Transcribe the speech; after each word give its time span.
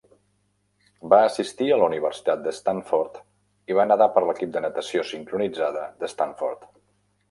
Va 1.13 1.19
assistir 1.25 1.67
a 1.67 1.77
la 1.81 1.89
Universitat 1.91 2.43
de 2.47 2.55
Stanford 2.61 3.21
i 3.75 3.79
va 3.83 3.89
nedar 3.93 4.11
per 4.17 4.27
l'equip 4.27 4.57
de 4.59 4.67
natació 4.69 5.09
sincronitzada 5.15 5.89
de 6.03 6.15
Stanford. 6.19 6.73